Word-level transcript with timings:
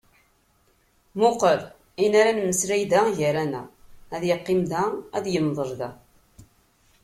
Muqel! 1.21 1.61
Ayen 1.97 2.13
ara 2.21 2.31
nemmeslay 2.37 2.83
da 2.91 3.01
gar-aneɣ, 3.17 3.65
ad 4.15 4.23
yeqqim 4.27 4.61
da, 4.71 4.83
ad 5.17 5.25
yemḍel 5.33 5.71
da. 5.79 5.89